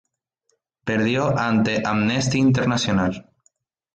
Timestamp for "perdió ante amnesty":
0.83-2.39